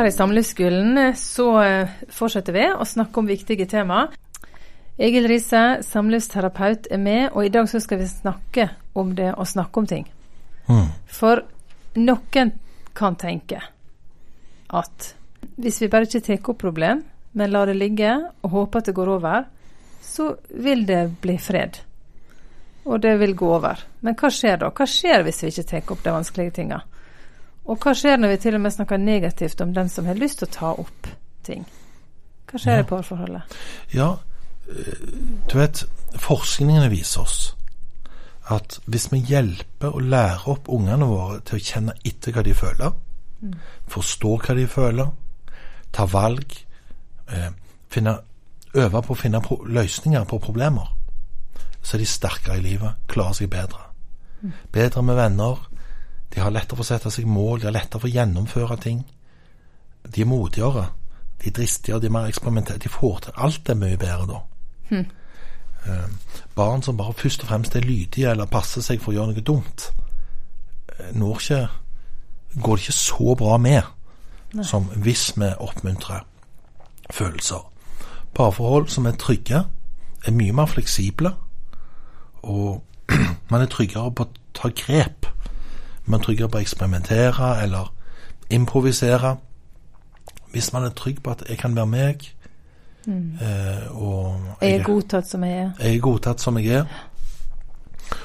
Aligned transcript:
Her 0.00 0.06
i 0.06 0.12
Samlivsskolen 0.12 0.98
eh, 0.98 1.14
så 1.14 1.46
eh, 1.60 1.88
fortsetter 2.08 2.54
vi 2.56 2.62
å 2.72 2.84
snakke 2.88 3.20
om 3.20 3.26
viktige 3.28 3.66
tema. 3.68 4.06
Egil 4.96 5.26
Riise, 5.28 5.82
samlivsterapeut, 5.84 6.86
er 6.88 7.02
med, 7.02 7.26
og 7.34 7.44
i 7.44 7.50
dag 7.52 7.68
så 7.68 7.82
skal 7.84 8.00
vi 8.00 8.06
snakke 8.08 8.64
om 8.96 9.10
det 9.18 9.34
å 9.36 9.44
snakke 9.44 9.82
om 9.82 9.88
ting. 9.90 10.06
Mm. 10.70 10.86
For 11.04 11.42
noen 12.00 12.54
kan 12.96 13.18
tenke 13.20 13.60
at 14.80 15.10
hvis 15.60 15.82
vi 15.84 15.90
bare 15.92 16.08
ikke 16.08 16.22
tar 16.30 16.48
opp 16.48 16.62
problem, 16.64 17.04
men 17.36 17.52
lar 17.52 17.68
det 17.68 17.76
ligge 17.76 18.14
og 18.40 18.54
håper 18.54 18.80
at 18.80 18.88
det 18.88 18.96
går 18.96 19.14
over, 19.18 19.44
så 20.00 20.30
vil 20.48 20.86
det 20.88 21.02
bli 21.20 21.36
fred. 21.36 21.76
Og 22.88 23.04
det 23.04 23.18
vil 23.20 23.36
gå 23.36 23.52
over. 23.58 23.84
Men 24.00 24.16
hva 24.16 24.32
skjer 24.32 24.64
da? 24.64 24.72
Hva 24.72 24.88
skjer 24.88 25.28
hvis 25.28 25.44
vi 25.44 25.52
ikke 25.52 25.68
tar 25.74 25.92
opp 25.92 26.08
de 26.08 26.16
vanskelige 26.16 26.56
tinga? 26.62 26.80
Og 27.64 27.78
hva 27.78 27.94
skjer 27.94 28.16
når 28.18 28.28
vi 28.34 28.36
til 28.36 28.54
og 28.54 28.60
med 28.64 28.74
snakker 28.74 28.96
negativt 28.96 29.60
om 29.60 29.74
den 29.74 29.88
som 29.88 30.06
har 30.06 30.18
lyst 30.18 30.38
til 30.40 30.48
å 30.48 30.54
ta 30.54 30.72
opp 30.80 31.10
ting? 31.46 31.66
Hva 32.50 32.58
skjer 32.58 32.80
Ja. 32.80 32.80
i 32.80 32.88
parforholdet? 32.88 33.42
Ja, 33.94 34.16
eh, 34.68 35.08
du 35.52 35.58
vet, 35.58 35.84
forskningene 36.16 36.90
viser 36.90 37.20
oss 37.20 37.56
at 38.50 38.80
hvis 38.86 39.12
vi 39.12 39.18
hjelper 39.18 39.94
og 39.94 40.02
lærer 40.02 40.48
opp 40.48 40.68
ungene 40.68 41.06
våre 41.06 41.40
til 41.40 41.58
å 41.58 41.62
kjenne 41.62 41.92
etter 42.04 42.32
hva 42.32 42.42
de 42.42 42.54
føler, 42.54 42.92
forstå 43.88 44.32
hva 44.42 44.54
de 44.54 44.66
føler, 44.66 45.12
ta 45.92 46.04
valg, 46.04 46.66
eh, 47.28 47.50
finne, 47.90 48.18
øve 48.74 49.02
på 49.02 49.14
å 49.14 49.16
finne 49.16 49.40
pro 49.40 49.56
løsninger 49.64 50.24
på 50.24 50.38
problemer, 50.38 50.96
så 51.82 51.96
er 51.96 51.98
de 51.98 52.06
sterkere 52.06 52.58
i 52.58 52.60
livet, 52.62 52.94
klarer 53.08 53.32
seg 53.32 53.50
bedre. 53.50 53.86
Bedre 54.72 55.02
med 55.02 55.16
venner, 55.16 55.69
de 56.34 56.40
har 56.40 56.52
lettere 56.54 56.78
for 56.78 56.84
å 56.84 56.90
sette 56.90 57.10
seg 57.10 57.26
mål, 57.26 57.60
de 57.60 57.68
har 57.68 57.74
lettere 57.74 58.00
for 58.00 58.10
å 58.10 58.14
gjennomføre 58.14 58.76
ting. 58.82 59.02
De 60.06 60.22
er 60.22 60.28
modigere, 60.30 60.86
de 61.42 61.50
er 61.50 61.56
dristigere, 61.56 62.00
de 62.00 62.10
er 62.10 62.14
mer 62.14 62.28
eksperimentelle. 62.30 62.82
De 62.82 62.92
får 62.92 63.24
til 63.24 63.42
alt 63.46 63.68
er 63.68 63.80
mye 63.80 63.98
bedre 64.00 64.28
da. 64.30 64.40
Eh, 65.86 66.08
barn 66.54 66.82
som 66.82 66.96
bare 66.96 67.16
først 67.16 67.42
og 67.42 67.48
fremst 67.48 67.76
er 67.76 67.86
lydige 67.86 68.30
eller 68.30 68.50
passer 68.50 68.84
seg 68.84 69.00
for 69.00 69.12
å 69.12 69.16
gjøre 69.16 69.32
noe 69.32 69.44
dumt, 69.46 69.86
eh, 70.92 71.12
når 71.16 71.40
ikke, 71.40 71.60
går 72.60 72.76
det 72.76 72.82
ikke 72.84 72.98
så 72.98 73.34
bra 73.38 73.56
med 73.56 73.82
som 74.66 74.90
hvis 74.96 75.32
vi 75.36 75.48
oppmuntrer 75.58 76.24
følelser. 77.10 77.62
Parforhold 78.34 78.88
som 78.88 79.06
er 79.06 79.16
trygge, 79.18 79.64
er 80.26 80.36
mye 80.36 80.52
mer 80.52 80.66
fleksible, 80.66 81.32
og 82.42 82.82
man 83.50 83.62
er 83.62 83.70
tryggere 83.70 84.12
på 84.14 84.26
å 84.26 84.32
ta 84.54 84.70
grep. 84.74 85.26
Man 86.10 86.18
er 86.18 86.24
tryggere 86.24 86.50
på 86.50 86.58
å 86.58 86.64
eksperimentere 86.64 87.50
eller 87.62 87.92
improvisere. 88.50 89.36
Hvis 90.50 90.72
man 90.74 90.88
er 90.88 90.94
trygg 90.98 91.20
på 91.22 91.30
at 91.30 91.44
jeg 91.48 91.58
kan 91.60 91.76
være 91.76 91.86
meg, 91.86 92.24
mm. 93.06 93.38
og 93.94 94.56
Jeg 94.60 94.80
er 94.80 94.82
godtatt 94.84 95.28
som 95.30 95.44
jeg 95.46 95.58
er. 95.58 95.70
jeg 95.78 95.96
er 95.96 96.00
godtatt 96.02 96.42
som 96.42 96.58
jeg 96.58 96.80
er. 96.80 96.98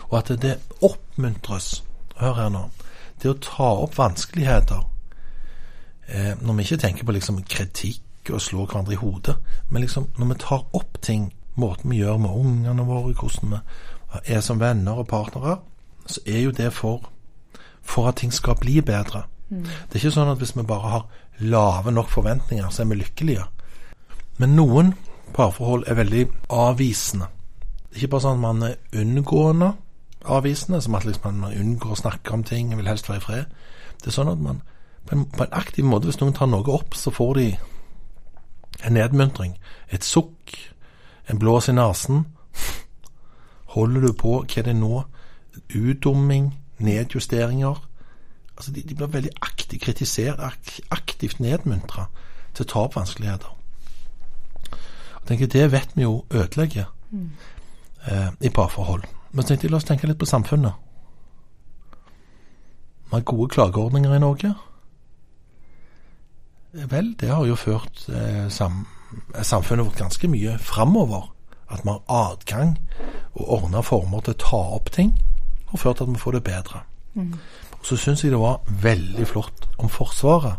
Og 0.10 0.18
at 0.18 0.34
det 0.42 0.58
oppmuntres 0.82 1.84
Hør 2.16 2.34
her 2.34 2.50
nå. 2.50 2.64
Det 3.22 3.30
å 3.30 3.40
ta 3.44 3.70
opp 3.84 3.98
vanskeligheter 3.98 4.84
eh, 6.08 6.32
Når 6.42 6.54
vi 6.54 6.64
ikke 6.64 6.78
tenker 6.80 7.08
på 7.08 7.16
liksom 7.16 7.42
kritikk 7.44 8.32
og 8.34 8.42
slå 8.42 8.66
hverandre 8.66 8.96
i 8.96 8.98
hodet, 8.98 9.36
men 9.70 9.84
liksom 9.84 10.08
når 10.18 10.32
vi 10.32 10.38
tar 10.42 10.64
opp 10.74 10.98
ting, 11.02 11.28
måten 11.62 11.92
vi 11.92 12.00
gjør 12.00 12.18
med 12.18 12.30
ungene 12.34 12.86
våre, 12.88 13.14
hvordan 13.14 13.52
vi 13.52 13.60
er 14.34 14.42
som 14.42 14.58
venner 14.60 14.98
og 14.98 15.06
partnere, 15.08 15.60
så 16.10 16.24
er 16.26 16.40
jo 16.40 16.54
det 16.56 16.72
for, 16.74 17.06
for 17.86 18.10
at 18.10 18.20
ting 18.22 18.34
skal 18.34 18.58
bli 18.60 18.82
bedre. 18.82 19.26
Det 19.50 19.94
er 19.94 20.02
ikke 20.02 20.16
sånn 20.16 20.32
at 20.32 20.42
hvis 20.42 20.56
vi 20.58 20.66
bare 20.66 20.92
har 20.92 21.06
lave 21.40 21.92
nok 21.94 22.10
forventninger, 22.10 22.70
så 22.70 22.82
er 22.82 22.90
vi 22.90 23.00
lykkelige. 23.00 23.46
Men 24.42 24.56
noen 24.58 24.94
parforhold 25.36 25.86
er 25.88 26.00
veldig 26.00 26.26
avvisende. 26.50 27.28
Det 27.90 28.00
er 28.00 28.04
ikke 28.04 28.16
bare 28.16 28.26
sånn 28.26 28.40
at 28.40 28.44
man 28.44 28.64
er 28.68 29.02
unngående 29.02 29.72
avvisende, 30.26 30.82
som 30.82 30.96
at 30.96 31.06
liksom 31.06 31.38
man 31.40 31.54
unngår 31.54 31.94
å 31.94 32.00
snakke 32.00 32.34
om 32.34 32.44
ting, 32.44 32.74
vil 32.78 32.90
helst 32.90 33.10
være 33.10 33.22
i 33.22 33.26
fred. 33.26 33.46
Det 34.02 34.10
er 34.10 34.18
sånn 34.18 34.32
at 34.34 34.42
man 34.42 34.62
på 35.06 35.16
en, 35.16 35.26
på 35.30 35.46
en 35.46 35.54
aktiv 35.54 35.86
måte, 35.86 36.10
hvis 36.10 36.20
noen 36.22 36.34
tar 36.34 36.50
noe 36.50 36.66
opp, 36.74 36.98
så 36.98 37.14
får 37.14 37.34
de 37.38 37.48
en 38.86 38.98
nedmuntring, 38.98 39.54
et 39.94 40.04
sukk, 40.04 40.56
en 41.30 41.40
blås 41.40 41.70
i 41.70 41.76
nesen. 41.78 42.26
Holder 43.76 44.08
du 44.08 44.14
på, 44.18 44.40
hva 44.42 44.62
er 44.62 44.70
det 44.70 44.76
nå? 44.80 45.04
Utdumming, 45.76 46.52
nedjusteringer. 46.78 47.82
Altså, 48.58 48.72
de, 48.72 48.84
de 48.84 48.96
blir 48.96 49.12
veldig 49.12 49.32
aktivt 49.42 49.82
kritisert, 49.82 50.40
ak, 50.40 50.80
aktivt 50.92 51.40
nedmuntra 51.40 52.08
til 52.56 52.66
å 52.66 52.72
ta 52.72 52.86
opp 52.88 52.96
vanskeligheter. 52.96 53.52
Og 55.22 55.28
tenker 55.28 55.48
Det 55.52 55.72
vet 55.72 55.96
vi 55.96 56.06
jo 56.06 56.24
ødelegger 56.30 56.86
eh, 58.08 58.32
i 58.42 58.50
parforhold. 58.50 59.04
Men 59.32 59.46
tenkte 59.46 59.68
la 59.68 59.78
oss 59.78 59.88
tenke 59.88 60.08
litt 60.08 60.20
på 60.20 60.30
samfunnet. 60.30 60.74
Vi 63.06 63.12
har 63.12 63.22
gode 63.28 63.50
klageordninger 63.54 64.16
i 64.16 64.20
Norge. 64.20 64.54
Eh, 66.74 66.92
Vel, 66.92 67.16
det 67.20 67.30
har 67.30 67.46
jo 67.46 67.56
ført 67.56 68.08
eh, 68.10 68.48
sam, 68.50 68.86
eh, 69.36 69.44
samfunnet 69.44 69.86
vårt 69.86 70.00
ganske 70.00 70.28
mye 70.28 70.58
framover. 70.58 71.32
At 71.70 71.84
vi 71.84 71.90
har 71.90 72.04
adgang 72.08 72.78
og 73.34 73.50
ordna 73.58 73.82
former 73.82 74.22
til 74.22 74.36
å 74.36 74.42
ta 74.44 74.62
opp 74.78 74.92
ting, 74.94 75.16
og 75.72 75.80
ført 75.80 75.98
til 75.98 76.04
at 76.04 76.14
vi 76.14 76.20
får 76.20 76.32
det 76.32 76.44
bedre. 76.44 76.82
Og 77.16 77.86
så 77.86 77.98
syns 77.98 78.24
jeg 78.24 78.32
det 78.32 78.40
var 78.40 78.60
veldig 78.82 79.28
flott 79.28 79.68
om 79.78 79.90
Forsvaret. 79.90 80.56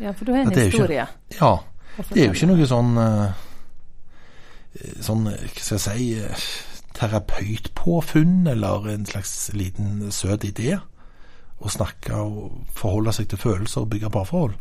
Ja, 0.00 0.12
for 0.12 0.24
du 0.24 0.32
har 0.32 0.40
en 0.40 0.46
jo 0.46 0.50
ikke- 0.56 0.70
historie. 0.70 1.06
Ja, 1.40 1.56
det 2.08 2.16
er 2.22 2.26
jo 2.26 2.32
ikke 2.32 2.46
noe 2.46 2.66
sånn 2.66 2.96
eh, 2.98 3.32
Sånn, 5.02 5.26
eh, 5.26 5.48
hva 5.50 5.60
skal 5.60 5.78
jeg 5.78 5.80
si 5.80 6.14
eh, 6.20 6.36
Terapeutpåfunn 6.94 8.46
eller 8.48 8.88
en 8.92 9.06
slags 9.06 9.50
liten 9.52 10.10
søt 10.12 10.44
idé. 10.44 10.78
Å 11.60 11.68
snakke 11.68 12.14
og 12.14 12.64
forholde 12.74 13.12
seg 13.12 13.28
til 13.28 13.38
følelser 13.38 13.80
og 13.82 13.90
bygge 13.90 14.10
parforhold. 14.10 14.54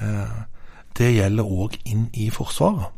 Eh, 0.00 0.38
Det 0.98 1.12
gjelder 1.14 1.44
òg 1.44 1.76
inn 1.84 2.08
i 2.14 2.28
Forsvaret. 2.30 2.88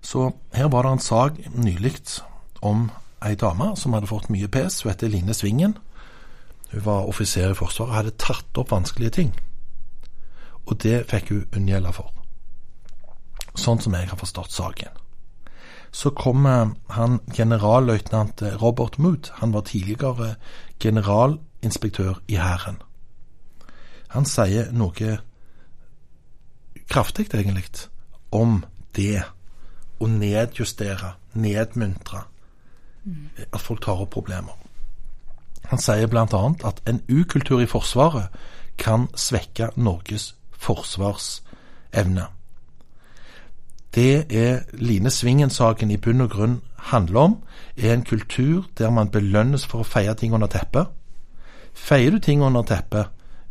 Så 0.00 0.32
her 0.54 0.68
var 0.68 0.82
det 0.82 0.92
en 0.92 0.98
sak 0.98 1.32
nylig 1.54 2.20
om 2.62 2.90
ei 3.24 3.36
dame 3.36 3.72
som 3.76 3.94
hadde 3.96 4.10
fått 4.10 4.30
mye 4.32 4.48
pes. 4.48 4.82
Hun 4.82 4.92
heter 4.92 5.08
Line 5.08 5.34
Svingen. 5.34 5.78
Hun 6.72 6.84
var 6.84 7.08
offiser 7.08 7.50
i 7.50 7.56
Forsvaret 7.56 7.90
og 7.90 7.96
hadde 7.96 8.16
tatt 8.20 8.60
opp 8.60 8.72
vanskelige 8.74 9.16
ting. 9.20 9.32
Og 10.66 10.78
det 10.82 11.06
fikk 11.10 11.32
hun 11.32 11.46
unngjelde 11.56 11.92
for. 11.96 12.12
Sånn 13.56 13.80
som 13.80 13.94
jeg 13.96 14.10
har 14.10 14.20
forstått 14.20 14.52
saken. 14.52 15.02
Så 15.94 16.10
kommer 16.12 16.74
han 16.92 17.20
generalløytnant 17.32 18.42
Robert 18.60 18.98
Mood. 18.98 19.30
Han 19.40 19.54
var 19.54 19.64
tidligere 19.64 20.34
generalinspektør 20.82 22.20
i 22.28 22.36
Hæren. 22.36 22.82
Han 24.12 24.26
sier 24.28 24.68
noe 24.72 25.16
kraftig, 26.90 27.30
egentlig, 27.34 27.88
om 28.30 28.64
det 28.96 29.24
å 30.00 30.08
nedjustere, 30.10 31.14
nedmuntre, 31.32 32.26
at 33.52 33.60
folk 33.60 33.82
tar 33.82 34.00
opp 34.02 34.10
problemer. 34.10 34.54
Han 35.70 35.82
sier 35.82 36.06
bl.a. 36.06 36.26
at 36.64 36.82
en 36.86 37.02
ukultur 37.10 37.60
i 37.60 37.66
Forsvaret 37.66 38.28
kan 38.78 39.08
svekke 39.14 39.70
Norges 39.76 40.34
forsvarsevne. 40.52 42.26
Det 43.94 44.36
er 44.36 44.60
Line 44.72 45.10
Svingen-saken 45.10 45.90
i 45.90 45.96
bunn 45.96 46.20
og 46.20 46.30
grunn 46.30 46.60
handler 46.90 47.20
om, 47.20 47.36
er 47.76 47.94
en 47.94 48.04
kultur 48.04 48.66
der 48.78 48.90
man 48.90 49.10
belønnes 49.10 49.66
for 49.66 49.80
å 49.80 49.88
feie 49.88 50.14
ting 50.14 50.34
under 50.34 50.50
teppet. 50.52 50.90
Feier 51.72 52.10
du 52.10 52.18
ting 52.18 52.42
under 52.44 52.62
teppet, 52.62 53.08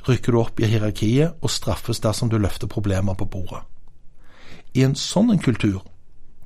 rykker 0.07 0.31
du 0.31 0.39
opp 0.39 0.59
i 0.61 0.69
hierarkiet 0.69 1.41
og 1.41 1.49
straffes 1.49 1.99
dersom 1.99 2.29
du 2.29 2.37
løfter 2.37 2.69
problemer 2.69 3.17
på 3.17 3.25
bordet. 3.25 3.63
I 4.75 4.83
en 4.85 4.95
sånn 4.95 5.33
kultur, 5.39 5.81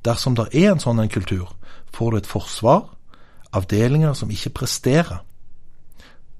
dersom 0.04 0.34
det 0.38 0.48
er 0.54 0.72
en 0.72 0.80
sånn 0.80 1.08
kultur, 1.12 1.52
får 1.92 2.10
du 2.10 2.16
et 2.16 2.30
forsvar, 2.30 2.88
avdelinger 3.52 4.12
som 4.14 4.30
ikke 4.30 4.52
presterer. 4.62 5.24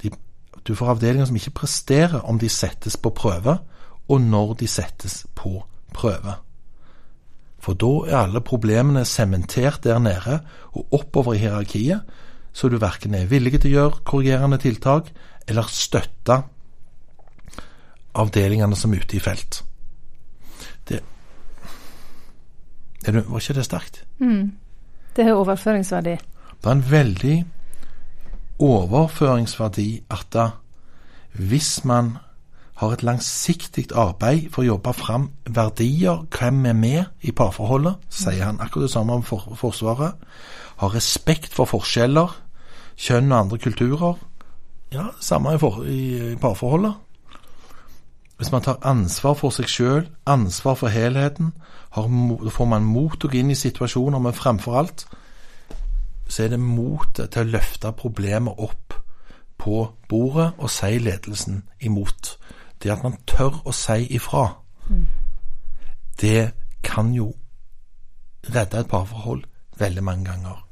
De, 0.02 0.10
du 0.66 0.74
får 0.74 0.94
avdelinger 0.94 1.30
som 1.30 1.36
ikke 1.36 1.58
presterer 1.62 2.20
om 2.20 2.38
de 2.38 2.48
settes 2.48 2.96
på 2.96 3.10
prøve, 3.10 3.58
og 4.08 4.20
når 4.20 4.54
de 4.62 4.68
settes 4.68 5.24
på 5.34 5.60
prøve. 5.94 6.34
For 7.60 7.76
da 7.76 7.90
er 8.08 8.22
alle 8.22 8.40
problemene 8.40 9.04
sementert 9.04 9.84
der 9.84 9.98
nede 9.98 10.40
og 10.72 10.86
oppover 10.96 11.34
i 11.34 11.42
hierarkiet, 11.42 12.00
så 12.52 12.68
du 12.68 12.78
verken 12.82 13.14
er 13.14 13.28
villig 13.30 13.60
til 13.60 13.70
å 13.70 13.74
gjøre 13.74 14.04
korrigerende 14.04 14.58
tiltak 14.58 15.12
eller 15.46 15.68
støtte 15.70 16.40
avdelingene 18.18 18.76
som 18.76 18.94
er 18.94 19.04
ute 19.04 19.16
i 19.16 19.22
felt. 19.22 19.62
Det 20.88 21.02
du, 23.06 23.20
Var 23.20 23.40
ikke 23.40 23.54
det 23.54 23.64
sterkt? 23.64 24.04
Det 25.16 25.24
har 25.24 25.38
overføringsverdi. 25.38 26.16
Det 26.60 26.68
er 26.68 26.76
en 26.76 26.90
veldig 26.90 27.36
overføringsverdi 28.60 30.02
at 30.12 30.26
da, 30.32 30.48
hvis 31.32 31.84
man 31.84 32.18
har 32.80 32.92
et 32.92 33.02
langsiktig 33.04 33.86
arbeid 33.96 34.50
for 34.52 34.62
å 34.62 34.74
jobbe 34.74 34.92
fram 34.96 35.30
verdier, 35.48 36.26
hvem 36.32 36.66
er 36.66 36.76
med 36.76 37.04
i 37.24 37.32
parforholdet, 37.32 37.96
sier 38.12 38.44
han 38.44 38.60
akkurat 38.60 38.88
det 38.88 38.92
samme 38.92 39.16
om 39.16 39.24
for 39.24 39.56
Forsvaret. 39.56 40.16
Har 40.80 40.94
respekt 40.94 41.52
for 41.52 41.68
forskjeller, 41.68 42.32
kjønn 42.96 43.32
og 43.32 43.38
andre 43.38 43.58
kulturer. 43.60 44.20
Ja, 44.92 45.10
samme 45.20 45.54
i, 45.54 45.60
for, 45.60 45.84
i, 45.84 46.32
i 46.32 46.36
parforholdet. 46.40 46.96
Hvis 48.40 48.52
man 48.52 48.64
tar 48.64 48.80
ansvar 48.88 49.36
for 49.36 49.52
seg 49.52 49.68
sjøl, 49.68 50.06
ansvar 50.24 50.76
for 50.80 50.92
helheten, 50.92 51.52
har, 51.96 52.08
får 52.52 52.68
man 52.68 52.88
mot 52.88 53.24
og 53.24 53.34
inn 53.36 53.52
i 53.52 53.58
situasjoner, 53.60 54.20
men 54.20 54.36
fremfor 54.36 54.80
alt 54.80 55.04
så 56.40 56.44
er 56.44 56.54
det 56.54 56.60
motet 56.64 57.34
til 57.34 57.42
å 57.42 57.52
løfte 57.52 57.90
problemet 57.92 58.62
opp 58.64 58.94
på 59.60 59.82
bordet 60.08 60.54
og 60.56 60.70
si 60.72 60.96
ledelsen 60.96 61.58
imot. 61.84 62.30
Det 62.80 62.94
at 62.94 63.02
man 63.04 63.18
tør 63.28 63.58
å 63.68 63.74
si 63.76 64.06
ifra, 64.16 64.46
mm. 64.88 65.02
det 66.22 66.52
kan 66.80 67.12
jo 67.12 67.28
redde 68.48 68.80
et 68.80 68.88
parforhold 68.88 69.44
veldig 69.76 70.06
mange 70.08 70.30
ganger. 70.30 70.64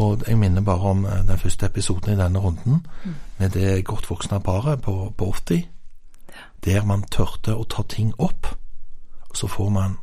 Og 0.00 0.24
jeg 0.24 0.40
minner 0.40 0.64
bare 0.64 0.94
om 0.94 1.04
eh, 1.04 1.20
den 1.28 1.44
første 1.44 1.68
episoden 1.68 2.14
i 2.14 2.22
denne 2.22 2.40
runden, 2.40 2.80
mm. 3.04 3.14
med 3.36 3.52
det 3.52 3.84
godt 3.84 4.08
voksne 4.08 4.40
paret 4.40 4.80
på, 4.80 5.12
på 5.12 5.32
80, 5.36 5.66
der 6.64 6.88
man 6.88 7.04
tørte 7.12 7.52
å 7.52 7.68
ta 7.68 7.84
ting 7.84 8.14
opp. 8.16 8.48
Og 9.28 9.36
så 9.36 9.46
får 9.46 9.74
man 9.76 10.00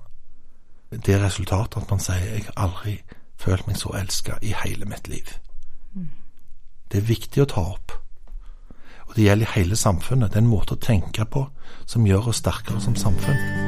det 0.93 1.17
resultatet 1.17 1.81
at 1.81 1.89
man 1.89 1.99
sier 1.99 2.29
'jeg 2.29 2.45
har 2.45 2.67
aldri 2.67 3.01
følt 3.37 3.67
meg 3.67 3.77
så 3.77 3.93
elska 3.97 4.39
i 4.41 4.53
hele 4.63 4.85
mitt 4.85 5.07
liv'. 5.07 5.37
Det 6.91 6.97
er 6.97 7.07
viktig 7.07 7.41
å 7.41 7.45
ta 7.45 7.61
opp. 7.61 7.91
Og 9.07 9.15
det 9.15 9.23
gjelder 9.23 9.47
i 9.47 9.59
hele 9.59 9.75
samfunnet. 9.75 10.29
Det 10.29 10.35
er 10.35 10.45
en 10.45 10.47
måte 10.47 10.73
å 10.73 10.79
tenke 10.79 11.25
på 11.25 11.49
som 11.85 12.07
gjør 12.07 12.27
oss 12.27 12.43
sterkere 12.43 12.81
som 12.81 12.95
samfunn. 12.95 13.66